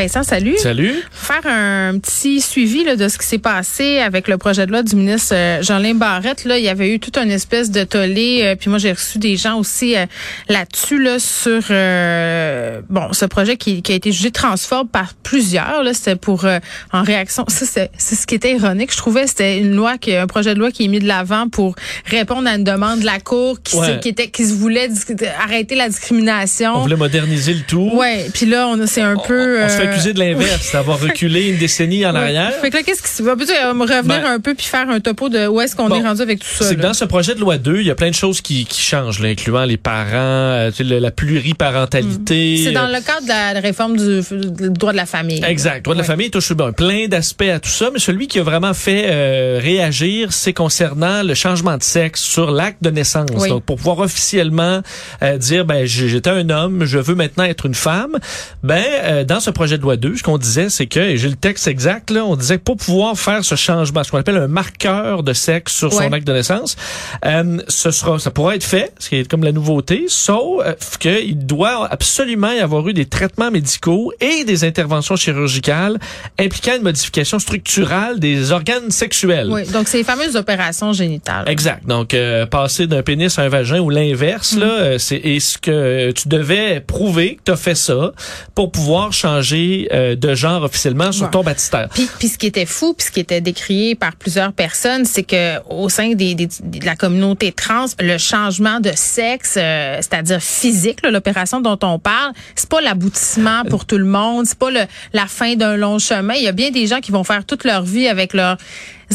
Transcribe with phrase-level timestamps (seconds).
[0.00, 0.56] Vincent, salut.
[0.56, 0.94] Salut.
[1.12, 4.82] Faire un petit suivi là, de ce qui s'est passé avec le projet de loi
[4.82, 6.46] du ministre euh, Jean-Lin Barrette.
[6.46, 8.40] Là, il y avait eu toute une espèce de tollé.
[8.44, 10.06] euh, puis moi, j'ai reçu des gens aussi euh,
[10.48, 15.82] là-dessus là, sur euh, bon ce projet qui, qui a été jugé transphobe par plusieurs.
[15.82, 16.60] Là, c'était pour euh,
[16.92, 17.44] en réaction.
[17.48, 18.92] Ça, c'est, c'est ce qui était ironique.
[18.92, 21.48] Je trouvais c'était une loi qui, un projet de loi qui est mis de l'avant
[21.50, 21.74] pour
[22.06, 23.98] répondre à une demande de la cour qui, Ouais.
[24.00, 25.04] qui était qui se voulait dis-
[25.42, 26.72] arrêter la discrimination.
[26.76, 27.90] On voulait moderniser le tout.
[27.92, 31.00] Ouais, puis là on a c'est un peu On se fait accuser de l'inverse, d'avoir
[31.00, 32.52] reculé une décennie en arrière.
[32.60, 33.32] Fait que là, qu'est-ce qui se va?
[33.32, 36.00] Euh, me revenir Ben, un peu puis faire un topo de où est-ce qu'on bon,
[36.00, 36.64] est rendu avec tout ça.
[36.64, 38.64] C'est que dans ce projet de loi 2, il y a plein de choses qui,
[38.64, 42.62] qui changent, là, incluant les parents, euh, tu sais, le- la pluriparentalité.
[42.64, 44.20] C'est dans euh, le cadre de la, réforme du,
[44.62, 45.42] du droit de la famille.
[45.44, 45.84] Exact.
[45.84, 48.42] Droit de la famille touche bon, plein d'aspects à tout ça, mais celui qui a
[48.42, 53.30] vraiment fait euh, réagir, c'est concernant le changement de sexe sur l'acte de naissance.
[53.34, 53.48] Oui.
[53.48, 54.82] Donc, pour pouvoir officiellement
[55.22, 58.16] euh, dire, ben, j'étais un homme, je veux maintenant être une femme,
[58.62, 61.28] ben, euh, dans ce projet de loi 2, ce qu'on disait, c'est que, et j'ai
[61.28, 64.36] le texte exact, là, on disait que pour pouvoir faire ce changement, ce qu'on appelle
[64.36, 66.76] un marqueur de sexe sur son acte de naissance,
[67.24, 70.74] euh, ce sera, ça pourra être fait, ce qui est comme la nouveauté, sauf euh,
[70.98, 75.98] qu'il doit absolument y avoir eu des traitements médicaux et des interventions chirurgicales
[76.38, 79.48] impliquant une modification structurale des organes sexuels.
[79.50, 81.48] Oui, donc c'est les fameuses opérations génitales.
[81.48, 81.86] Exact.
[81.86, 85.58] Donc euh, passer d'un pénis à un vagin ou l'inverse là, euh, c'est et ce
[85.58, 88.12] que tu devais prouver que tu as fait ça
[88.54, 89.59] pour pouvoir changer
[89.92, 91.88] euh, de genre officiellement sur ton baptistère.
[91.94, 95.22] Puis, puis ce qui était fou, puis ce qui était décrié par plusieurs personnes, c'est
[95.22, 100.40] que au sein des, des- de la communauté trans, le changement de sexe, euh, c'est-à-dire
[100.40, 104.80] physique, l'opération dont on parle, c'est pas l'aboutissement pour tout le monde, c'est pas le,
[105.12, 106.34] la fin d'un long chemin.
[106.34, 108.56] Il y a bien des gens qui vont faire toute leur vie avec leurs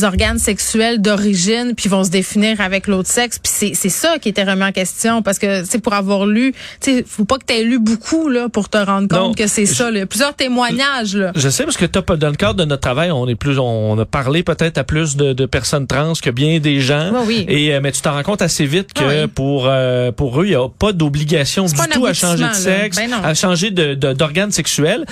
[0.04, 3.40] organes sexuels d'origine, puis vont se définir avec l'autre sexe.
[3.40, 6.54] Puis c'est, c'est ça qui était remis en question, parce que c'est pour avoir lu,
[6.82, 9.34] tu sais, faut pas que tu aies lu beaucoup là pour te rendre compte Non,
[9.34, 9.90] que c'est ça.
[9.92, 10.06] là.
[10.06, 11.32] Plusieurs témoignages là.
[11.36, 13.98] Je sais parce que pas- dans le cadre de notre travail, on est plus, on
[13.98, 17.12] a parlé peut-être à plus de, de personnes trans que bien des gens.
[17.14, 17.46] Oui, oui.
[17.48, 19.28] Et euh, mais tu t'en rends compte assez vite que Oui.
[19.34, 22.54] pour euh, pour eux, il y a pas d'obligation du pas tout à changer de
[22.54, 25.06] sexe, Ben à changer de de- d'organes sexuels.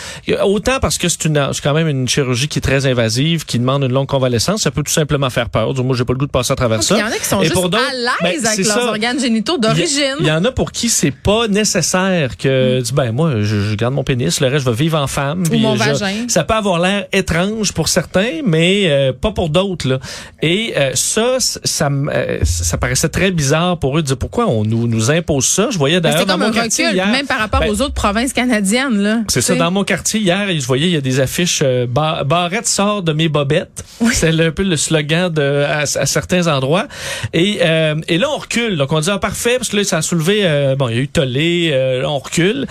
[0.44, 3.60] Autant parce que c'est une c'est quand même une chirurgie qui est très invasive, qui
[3.60, 5.74] demande une longue convalescence, peut tout simplement faire peur.
[5.74, 6.96] Du moins, j'ai pas le goût de passer à travers ça.
[6.96, 8.86] Il y en a qui sont Et juste pour à l'aise ben, avec leurs ça.
[8.88, 10.16] organes génitaux d'origine.
[10.20, 12.84] Il y, en a pour qui c'est pas nécessaire que Mm.
[12.84, 15.44] tu- ben moi je, je garde mon pénis, le reste je vais vivre en femme.
[15.50, 16.26] puis mon je- vagin.
[16.28, 20.00] Ça peut avoir l'air étrange pour certains, mais euh, pas pour d'autres là.
[20.42, 24.64] Et euh, ça, ça, euh, ça paraissait très bizarre pour eux de dire pourquoi on
[24.64, 25.70] nous nous impose ça?
[25.72, 27.08] Je voyais Mais d'ailleurs C'est dans mon quartier hier.
[27.08, 28.98] même par rapport Ben, aux autres provinces canadiennes.
[29.02, 29.20] là.
[29.30, 32.68] c'est ça, dans mon quartier, hier, je voyais, il y a des affiches, Bar- Barrette
[32.68, 33.84] sort de mes bobettes.
[34.12, 36.88] C'est le- peu le slogan de, à, à certains endroits.
[37.34, 38.78] Et, euh, et là, on recule.
[38.78, 41.00] Donc, on dit, ah, parfait, parce que là, ça a soulevé, euh, bon, il y
[41.00, 42.68] a eu tollé, euh, on recule.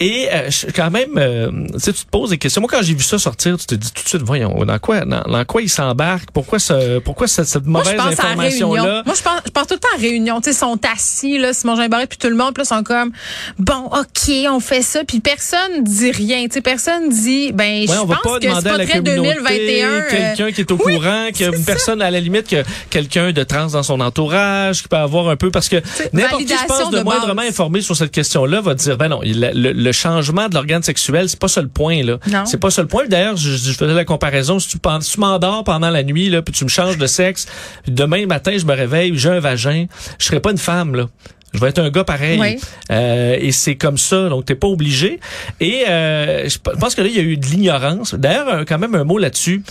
[0.00, 2.60] Et euh, je- quand même, euh, tu sais, tu te poses des questions.
[2.60, 5.04] Moi, quand j'ai vu ça sortir, tu te dis tout de suite, voyons, dans quoi,
[5.04, 6.30] dans, dans quoi il s'embarque?
[6.32, 9.02] Pourquoi, ce, pourquoi cette, je mauvaise information-là?
[9.04, 10.40] Moi, je pense, je pense tout le temps à réunion.
[10.40, 12.68] Tu sais, ils sont assis, là, Simon Jean Barrette, puis tout le monde, puis là,
[12.70, 13.12] ils sont comme,
[13.58, 16.44] bon, OK, on fait ça, puis personne dit rien.
[16.46, 18.84] Tu sais, personne dit, ben, je Ouais, va pense pas que c'est demander à pas
[18.84, 19.88] très communauté, 2021.
[19.88, 21.72] euh, quelqu'un qui est au oui, courant, qu'il y a c'est une ça.
[21.72, 25.36] personne à la limite que quelqu'un de trans dans son entourage, qui peut avoir un
[25.36, 25.76] peu parce que
[26.12, 29.20] n'importe qui je pense de, de moindrement informé sur cette question-là va dire ben non,
[29.22, 32.18] il- le, le changement de l'organe sexuel, c'est pas ça le point là.
[32.30, 32.46] Non.
[32.46, 33.04] C'est pas ça le point.
[33.06, 36.40] D'ailleurs, je, je faisais la comparaison si tu si tu m'endors pendant la nuit là,
[36.42, 37.46] puis tu me changes de sexe,
[37.86, 39.86] demain matin je me réveille, j'ai un vagin,
[40.18, 41.08] je serai pas une femme là.
[41.52, 42.40] Je vais être un gars pareil.
[42.40, 42.58] Oui.
[42.90, 45.20] Euh, et c'est comme ça, donc t'es pas obligé.
[45.60, 48.12] Et euh, je pense que là, il y a eu de l'ignorance.
[48.14, 49.62] D'ailleurs, quand même un mot là-dessus.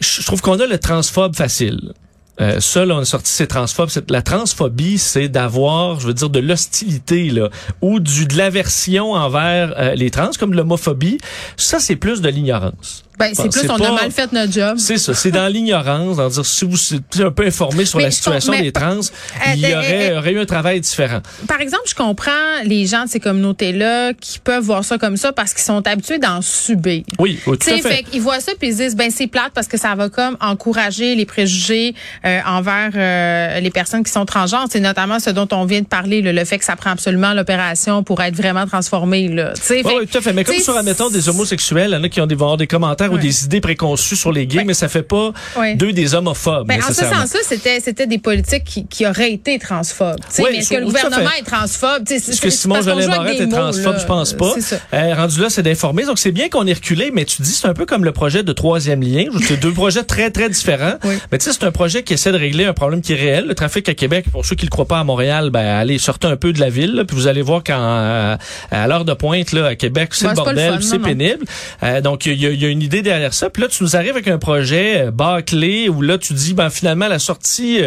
[0.00, 1.92] Je trouve qu'on a le transphobe facile.
[2.40, 3.90] Euh, là, on a sorti ces transphobes.
[4.08, 7.50] La transphobie, c'est d'avoir, je veux dire, de l'hostilité, là,
[7.82, 11.18] ou du, de l'aversion envers euh, les trans, comme de l'homophobie.
[11.56, 13.04] Ça, c'est plus de l'ignorance.
[13.20, 14.76] Ben, c'est plus, on a mal fait notre job.
[14.78, 18.04] C'est ça, c'est dans l'ignorance, dans dire si vous êtes un peu informé sur Mais
[18.04, 21.20] la situation des trans, Euh, il y euh, aurait, euh, aurait eu un travail différent.
[21.46, 22.30] Par exemple, je comprends
[22.64, 26.18] les gens de ces communautés-là qui peuvent voir ça comme ça parce qu'ils sont habitués
[26.18, 27.02] d'en subir.
[27.18, 27.82] Oui, oui, tout à fait.
[27.82, 30.08] fait qu'ils voient ça puis ils se disent ben c'est plate parce que ça va
[30.08, 34.66] comme encourager les préjugés euh, envers euh, les personnes qui sont transgenres.
[34.70, 37.32] C'est notamment ce dont on vient de parler, là, le fait que ça prend absolument
[37.34, 39.28] l'opération pour être vraiment transformé.
[39.28, 39.52] Là.
[39.54, 40.32] Tu sais, Oui, fait- oui, tout à fait.
[40.32, 42.56] Mais comme sur, admettons, des homosexuels, il y en a qui ont des, vont avoir
[42.56, 45.32] des commentaires ou des idées préconçues sur les gays, mais ça fait pas
[45.76, 46.66] deux des homophobes.
[46.66, 50.20] Ben, en ce sens-là, c'était c'était des politiques qui, qui auraient été transphobes.
[50.38, 52.10] mais est-ce que le gouvernement est transphobe?
[52.10, 54.54] Est-ce que Simon Jolin Barrette est transphobe Je pense pas.
[54.94, 56.04] Euh, rendu là, c'est d'informer.
[56.04, 58.42] Donc c'est bien qu'on ait reculé, mais tu dis c'est un peu comme le projet
[58.42, 59.24] de troisième lien.
[59.46, 60.94] C'est deux projets très très différents.
[61.32, 63.46] Mais tu sais, c'est un projet qui essaie de régler un problème qui est réel.
[63.46, 66.26] Le trafic à Québec, pour ceux qui le croient pas à Montréal, ben allez sortez
[66.26, 68.36] un peu de la ville, puis vous allez voir quand euh,
[68.70, 71.44] à l'heure de pointe là à Québec, c'est le bordel, c'est pénible.
[71.82, 73.50] Euh, donc il y, a, une idée derrière ça.
[73.50, 76.70] Puis là, tu nous arrives avec un projet euh, bâclé où là tu dis ben
[76.70, 77.80] finalement la sortie,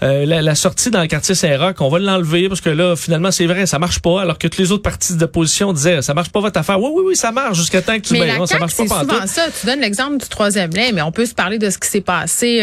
[0.00, 3.66] la, sortie dans le quartier Saint-Roch, on va l'enlever parce que là finalement c'est vrai,
[3.66, 4.20] ça marche pas.
[4.20, 6.80] Alors que toutes les autres parties d'opposition disaient ça marche pas votre affaire.
[6.80, 8.84] Oui oui oui, ça marche jusqu'à temps que tu mais ben, non, ça marche pas.
[8.86, 9.46] C'est souvent ça.
[9.58, 12.00] Tu donnes l'exemple du troisième lien, mais on peut se parler de ce qui s'est
[12.00, 12.60] passé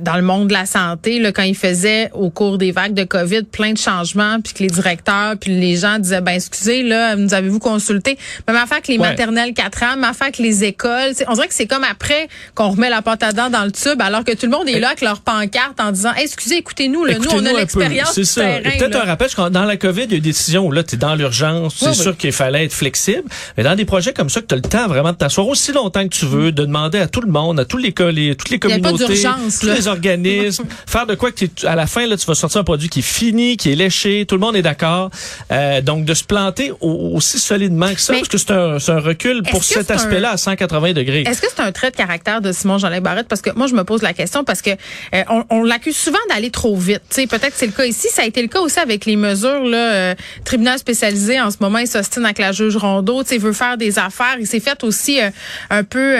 [0.00, 3.04] dans le monde de la santé là, quand il faisait au cours des vagues de
[3.04, 7.16] COVID plein de changements, puis que les directeurs, puis les gens disaient, ben excusez, là,
[7.16, 8.18] nous avez-vous consulté?
[8.48, 11.05] Même affaire que les maternelles 4 ans, même affaire que les écoles.
[11.28, 14.00] On dirait que c'est comme après qu'on remet la pâte à dents dans le tube,
[14.00, 17.30] alors que tout le monde est là avec leur pancarte en disant, excusez, écoutez-nous, nous,
[17.30, 18.60] on a l'expérience C'est ça.
[18.62, 20.94] Peut-être un rappel, dans la COVID, il y a eu des décisions où là, tu
[20.94, 23.24] es dans l'urgence, c'est sûr qu'il fallait être flexible,
[23.56, 25.72] mais dans des projets comme ça, que tu as le temps vraiment de t'asseoir aussi
[25.72, 28.58] longtemps que tu veux, de demander à tout le monde, à tous les, toutes les
[28.58, 29.22] communautés,
[29.60, 32.64] tous les organismes, faire de quoi que à la fin, là, tu vas sortir un
[32.64, 35.10] produit qui est fini, qui est léché, tout le monde est d'accord.
[35.50, 39.42] Euh, donc, de se planter aussi solidement que ça, parce que c'est un, un, recul
[39.42, 41.24] pour cet aspect-là à 180 degrés.
[41.26, 43.28] Est-ce que c'est un trait de caractère de Simon Jean Barrette?
[43.28, 46.18] Parce que moi, je me pose la question parce que euh, on, on l'accuse souvent
[46.28, 47.02] d'aller trop vite.
[47.14, 48.08] Peut-être que c'est le cas ici.
[48.10, 49.64] Ça a été le cas aussi avec les mesures.
[49.64, 50.14] Là, euh,
[50.44, 53.22] tribunal spécialisé, en ce moment, il s'ostine avec la juge Rondeau.
[53.22, 54.36] Il veut faire des affaires.
[54.40, 55.30] Il s'est fait aussi euh,
[55.70, 56.16] un peu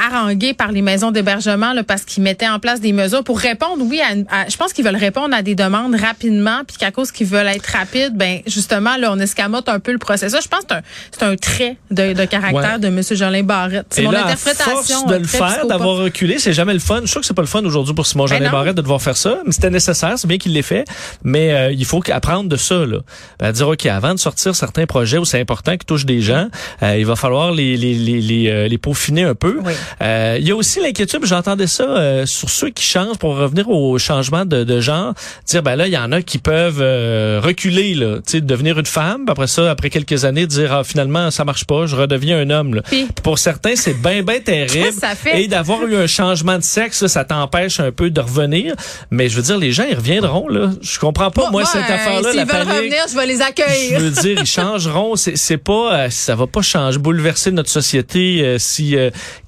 [0.00, 4.00] harangué par les maisons d'hébergement parce qu'il mettait en place des mesures pour répondre, oui,
[4.00, 7.46] à, je pense qu'ils veulent répondre à des demandes rapidement, puis qu'à cause qu'ils veulent
[7.48, 10.42] être rapides, ben justement là, on escamote un peu le processus.
[10.42, 10.74] Je pense que
[11.12, 13.00] c'est un, trait de, caractère de M.
[13.02, 13.69] Jolin Barrette.
[13.90, 15.06] C'est mon interprétation.
[15.06, 17.00] de le faire, d'avoir reculé, c'est jamais le fun.
[17.04, 19.02] Je sais que c'est pas le fun aujourd'hui pour Simon ben Jolin Barrette de devoir
[19.02, 20.84] faire ça, mais c'était nécessaire, c'est bien qu'il l'ait fait.
[21.24, 22.98] Mais euh, il faut apprendre de ça, là.
[23.38, 26.48] Ben, dire ok, avant de sortir certains projets où c'est important qui touchent des gens,
[26.82, 29.60] euh, il va falloir les les les les, euh, les peaufiner un peu.
[30.00, 34.44] il y a aussi l'inquiétude, j'entendais ça sur ceux qui changent pour revenir au changement
[34.44, 35.14] de, de genre,
[35.46, 38.78] dire ben là il y en a qui peuvent euh, reculer là, tu sais devenir
[38.78, 42.38] une femme, après ça après quelques années dire ah, finalement ça marche pas, je redeviens
[42.38, 42.82] un homme là.
[43.22, 44.96] Pour certains c'est bien bien terrible
[45.32, 48.74] et d'avoir eu un changement de sexe, ça t'empêche un peu de revenir,
[49.10, 50.70] mais je veux dire les gens ils reviendront là.
[50.80, 54.00] Je comprends pas moi, cette affaire là la veulent revenir, je vais les accueillir.
[54.00, 57.70] Je veux dire ils changeront, c'est c'est pas euh, ça va pas changer bouleverser notre
[57.70, 58.96] société euh, si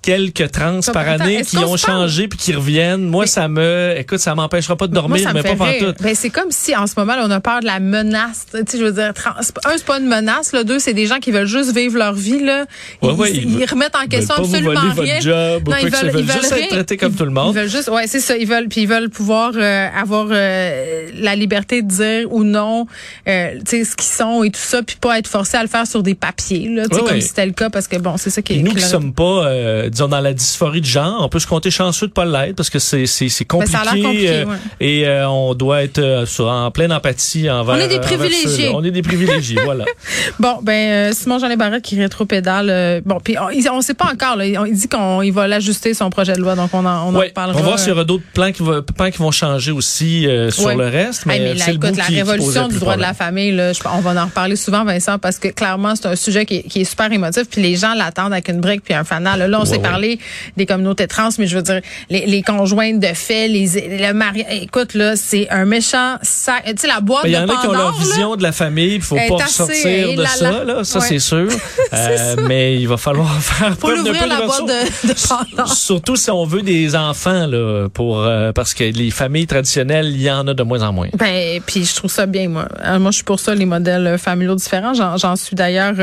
[0.03, 3.05] quelques trans par année qui ont changé puis qui reviennent.
[3.05, 5.95] Moi ça me écoute ça m'empêchera pas de dormir mais pas tout.
[6.03, 8.47] Ben, c'est comme si en ce moment là, on a peur de la menace.
[8.51, 10.65] Tu sais, je veux dire, un c'est pas une menace, là.
[10.65, 12.67] Deux, c'est des gens qui veulent juste vivre leur vie là.
[13.03, 15.21] Ils, ils, remettent en question absolument rien.
[15.21, 17.55] Job, non, ils veulent, ils veulent, juste être traités comme tout le monde.
[17.55, 18.37] Ils veulent juste, ouais, c'est ça.
[18.37, 22.87] Ils veulent, puis ils veulent pouvoir euh, avoir euh, la liberté de dire ou non,
[23.29, 25.69] euh, tu sais, ce qu'ils sont et tout ça, puis pas être forcé à le
[25.69, 26.85] faire sur des papiers là.
[26.89, 28.55] Tu sais, comme si c'était le cas, parce que bon, c'est ça qui.
[28.55, 31.71] est nous qui sommes pas, disons, dans la dysphorie de genre, on peut se compter
[31.71, 34.45] chanceux de pas l'être parce que c'est c'est c'est ben, compliqué,
[34.81, 37.75] et on doit être en pleine empathie envers.
[37.75, 38.71] On est des privilégiés.
[38.75, 39.85] on est des privilégiés, voilà.
[40.39, 43.03] Bon, ben Simon Jean Barrette qui rétropédale.
[43.05, 44.37] Bon, puis on, ne sait pas encore.
[44.37, 47.23] Là, il dit qu'il va l'ajuster son projet de loi, donc on en, on en
[47.35, 47.59] parlera.
[47.59, 48.63] On va voir s'il y aura d'autres plans qui,
[48.97, 51.27] plans qui vont changer aussi sur le reste.
[51.27, 54.57] Mais, mais écoute, la révolution du droit de la famille, là, on va en reparler
[54.57, 57.45] souvent, Vincent, parce que clairement c'est un sujet qui, qui, est super émotif.
[57.51, 59.51] Puis les gens l'attendent avec une brique puis un fanal.
[59.51, 60.19] Là, on s'est parlé
[60.57, 61.81] des communautés trans, mais je veux dire
[62.11, 63.67] les, les conjointes de fait, les
[63.99, 64.45] le mari.
[64.51, 67.61] Écoute là, c'est un méchant ça, tu sais, la boîte de Il y en a
[67.61, 71.01] qui ont leur vision de la famille, il faut pas sortir de ça, là, ça
[71.01, 71.49] c'est sûr.
[71.93, 75.73] euh, mais il va falloir faire la boîte de, de Pandore.
[75.73, 80.23] Surtout si on veut des enfants, là, pour euh, parce que les familles traditionnelles, il
[80.23, 81.09] y en a de moins en moins.
[81.15, 82.69] Ben, puis je trouve ça bien, moi.
[82.85, 84.95] Euh, moi, je suis pour ça les modèles euh, familiaux différents.
[84.95, 85.95] J'en suis d'ailleurs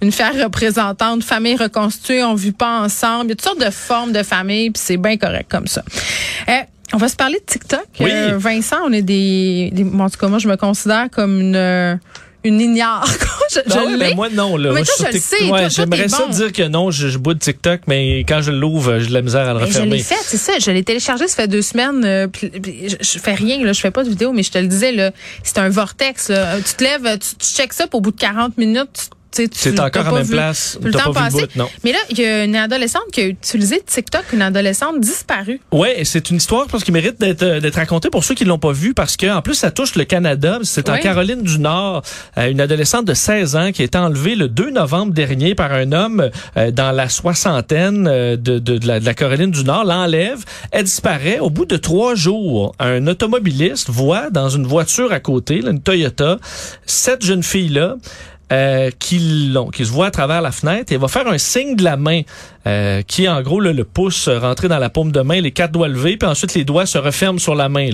[0.00, 1.24] une fière représentante.
[1.24, 3.26] Famille reconstituée, on vit pas ensemble.
[3.26, 5.82] Il y a toutes sortes de formes de famille, puis c'est bien correct comme ça.
[6.94, 7.86] On va se parler de TikTok.
[8.00, 8.10] Oui.
[8.10, 11.56] Euh, Vincent, on est des, des en tout cas, moi, je me considère comme une
[11.56, 11.96] euh,
[12.44, 13.06] une ignare.
[13.50, 14.72] je, je ben moi non là.
[14.72, 15.50] Mais toi, je le sais.
[15.50, 18.98] Ouais, J'aimerais ça dire que non, je, je bois de TikTok, mais quand je l'ouvre,
[18.98, 19.90] j'ai de la misère à le ben, refermer.
[19.90, 20.52] Je l'ai fait, c'est ça.
[20.58, 22.04] Je l'ai téléchargé, ça fait deux semaines.
[22.04, 24.66] Euh, je, je, fais rien, là, je fais pas de vidéo, mais je te le
[24.66, 26.28] disais là, c'est un vortex.
[26.28, 26.58] Là.
[26.58, 29.04] Tu te lèves, tu, tu checks ça, pour au bout de 40 minutes, tu
[29.52, 30.78] C'est encore à même place.
[30.82, 31.68] Le temps pas vu non.
[31.84, 35.60] Mais là, il y a une adolescente qui a utilisé TikTok, une adolescente disparue.
[35.72, 38.72] Oui, c'est une histoire parce qu'il mérite d'être d'être racontée pour ceux qui l'ont pas
[38.72, 40.58] vu parce que en plus ça touche le Canada.
[40.62, 42.02] C'est en Caroline du Nord,
[42.38, 45.72] euh, une adolescente de 16 ans qui a été enlevée le 2 novembre dernier par
[45.72, 49.84] un homme euh, dans la soixantaine euh, de, de, de, la, Caroline du Nord.
[49.84, 51.38] L'enlève, elle disparaît.
[51.38, 56.38] Au bout de trois jours, un automobiliste voit dans une voiture à côté, une Toyota,
[56.86, 57.96] cette jeune fille là.
[58.52, 61.82] Euh, qui, qui se voit à travers la fenêtre et va faire un signe de
[61.82, 62.20] la main
[62.66, 65.72] euh, qui est en gros le pouce rentré dans la paume de main, les quatre
[65.72, 67.88] doigts levés, puis ensuite les doigts se referment sur la main.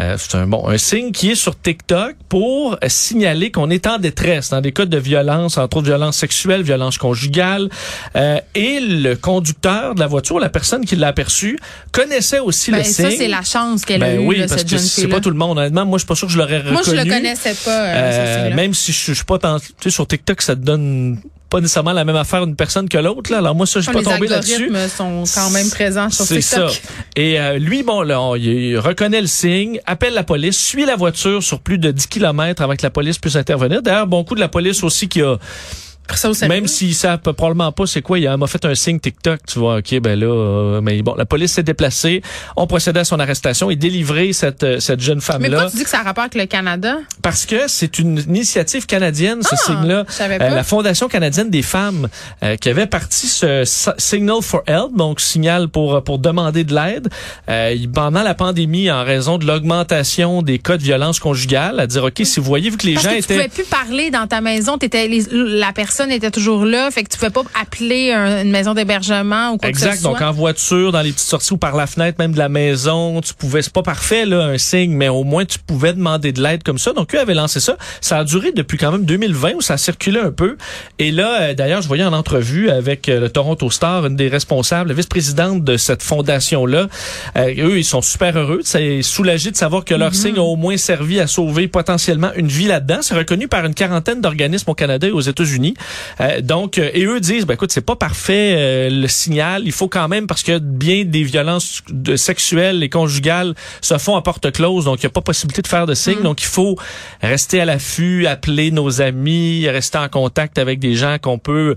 [0.00, 3.98] Euh, c'est un bon un signe qui est sur TikTok pour signaler qu'on est en
[3.98, 7.68] détresse dans des cas de violence, entre autres violence sexuelle, violence conjugale.
[8.14, 11.58] Euh, et le conducteur de la voiture, la personne qui l'a aperçu,
[11.92, 13.10] connaissait aussi ben, le signe.
[13.10, 14.26] Ça c'est la chance qu'elle a ben eue.
[14.26, 15.58] Oui, parce que c'est pas tout le monde.
[15.58, 16.72] Honnêtement, moi je suis pas sûr que je l'aurais reconnu.
[16.72, 17.84] Moi je le connaissais pas.
[17.86, 19.58] Euh, même si je, je suis pas tant,
[19.96, 23.30] sur TikTok ça te donne pas nécessairement la même affaire d'une personne que l'autre.
[23.30, 23.38] Là.
[23.38, 24.70] Alors moi, ça, je suis pas tombé là-dessus.
[24.70, 26.42] Les sont quand même présents sur TikTok.
[26.42, 26.66] C'est ça.
[27.14, 31.42] Et euh, lui, bon, là, il reconnaît le signe, appelle la police, suit la voiture
[31.42, 33.80] sur plus de 10 kilomètres avec que la police puisse intervenir.
[33.82, 35.36] D'ailleurs, bon coup de la police aussi qui a
[36.48, 39.78] même s'ils savent probablement pas c'est quoi, il m'a fait un signe TikTok, tu vois,
[39.78, 42.22] ok, ben là, euh, mais bon, la police s'est déplacée,
[42.56, 45.48] on procédé à son arrestation et délivré cette euh, cette jeune femme là.
[45.48, 46.98] Mais pourquoi tu dis que ça a rapport avec le Canada?
[47.22, 50.04] Parce que c'est une initiative canadienne, ce ah, signe-là.
[50.20, 52.08] Euh, la Fondation canadienne des femmes
[52.60, 53.62] qui avait parti ce
[53.98, 57.08] Signal for Help, donc signal pour pour demander de l'aide,
[57.94, 62.20] pendant la pandémie en raison de l'augmentation des cas de violence conjugale, à dire ok,
[62.24, 64.26] si vous voyez vu que les Parce gens que étaient, tu pouvais plus parler dans
[64.26, 68.12] ta maison, t'étais la personne personne était toujours là, fait que tu pouvais pas appeler
[68.12, 70.12] une maison d'hébergement ou quoi exact, que ce soit.
[70.12, 73.22] donc en voiture, dans les petites sorties ou par la fenêtre même de la maison,
[73.22, 76.42] tu pouvais, c'est pas parfait là, un signe, mais au moins tu pouvais demander de
[76.42, 76.92] l'aide comme ça.
[76.92, 77.78] Donc eux avaient lancé ça.
[78.02, 80.58] Ça a duré depuis quand même 2020 où ça circulait un peu.
[80.98, 84.28] Et là, euh, d'ailleurs, je voyais en entrevue avec euh, le Toronto Star, une des
[84.28, 86.88] responsables, la vice-présidente de cette fondation-là.
[87.36, 90.14] Euh, eux, ils sont super heureux, c'est soulagés de savoir que leur mm-hmm.
[90.14, 92.98] signe a au moins servi à sauver potentiellement une vie là-dedans.
[93.00, 95.74] C'est reconnu par une quarantaine d'organismes au Canada et aux États-Unis.
[96.20, 99.62] Euh, donc, euh, et eux disent, ben écoute, c'est pas parfait euh, le signal.
[99.64, 101.82] Il faut quand même parce que bien des violences
[102.16, 105.68] sexuelles et conjugales se font à porte close, donc il n'y a pas possibilité de
[105.68, 106.20] faire de signe.
[106.20, 106.24] Mm.
[106.24, 106.76] Donc, il faut
[107.22, 111.76] rester à l'affût, appeler nos amis, rester en contact avec des gens qu'on peut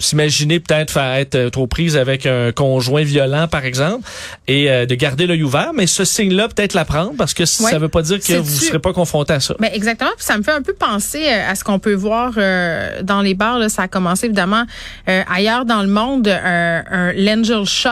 [0.00, 4.08] s'imaginer peut-être faire être euh, trop prise avec un conjoint violent, par exemple,
[4.48, 5.72] et euh, de garder l'œil ouvert.
[5.74, 8.78] Mais ce signe-là, peut-être l'apprendre parce que ça veut pas dire que vous ne serez
[8.78, 9.54] pas confronté à ça.
[9.60, 10.10] Mais exactement.
[10.16, 12.32] Puis ça me fait un peu penser euh, à ce qu'on peut voir
[13.02, 13.58] dans les bars.
[13.58, 13.68] Là.
[13.68, 14.64] Ça a commencé évidemment
[15.06, 17.90] ailleurs dans le monde, un l'angel shot.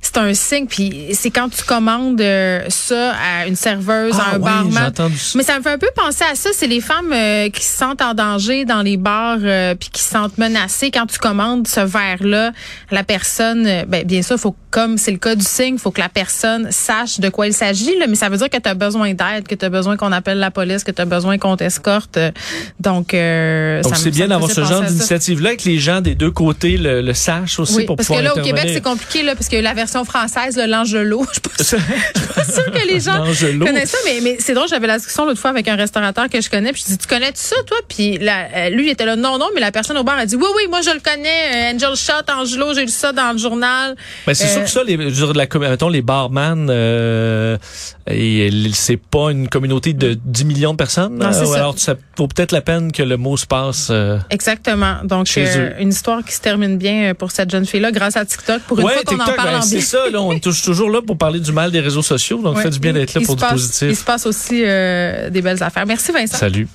[0.00, 0.66] C'est un signe.
[0.66, 2.22] Puis c'est quand tu commandes
[2.68, 4.92] ça à une serveuse, à ah un barman.
[4.94, 5.08] Ça.
[5.34, 6.50] Mais ça me fait un peu penser à ça.
[6.52, 7.14] C'est les femmes
[7.50, 9.38] qui se sentent en danger dans les bars
[9.78, 11.33] puis qui se sentent menacées quand tu commandes
[11.66, 12.52] ce verre-là,
[12.90, 16.00] la personne, euh, ben, bien sûr, faut comme c'est le cas du signe, faut que
[16.00, 19.14] la personne sache de quoi il s'agit, mais ça veut dire que tu as besoin
[19.14, 22.18] d'aide, que tu as besoin qu'on appelle la police, que tu as besoin qu'on t'escorte.
[22.80, 26.76] Donc, euh, Donc c'est bien d'avoir ce genre d'initiative-là, que les gens des deux côtés
[26.76, 29.56] le, sachent aussi oui, pour parce que là, au Québec, c'est compliqué, là, parce que
[29.56, 31.24] la version française, l'Angelo,
[31.58, 33.24] je suis pas sûre que les gens
[33.64, 36.40] connaissent ça, mais, mais c'est drôle, j'avais la discussion l'autre fois avec un restaurateur que
[36.40, 37.78] je connais, puis je dis, tu connais -tu ça, toi?
[37.88, 40.48] Puis lui, il était là, non, non, mais la personne au bar a dit, oui,
[40.56, 43.96] oui, moi, je le connais euh, Angel Shot, Angelo, j'ai lu ça dans le journal.
[44.26, 47.56] Ben, c'est sûr euh, que ça, les, je la, mettons, les barman, euh,
[48.06, 51.16] c'est pas une communauté de 10 millions de personnes.
[51.16, 51.56] Non, ça.
[51.56, 53.92] Alors, ça vaut peut-être la peine que le mot se passe.
[54.30, 54.96] Exactement.
[55.04, 58.62] Donc, une histoire qui se termine bien pour cette jeune fille-là grâce à TikTok.
[58.62, 61.00] Pour une fois qu'on en parle ben, en C'est ça, là, on est toujours là
[61.02, 62.40] pour parler du mal des réseaux sociaux.
[62.42, 63.88] Donc, ouais, fait du bien d'être là pour du positif.
[63.88, 65.86] Il se passe aussi des belles affaires.
[65.86, 66.36] Merci, Vincent.
[66.36, 66.68] Salut.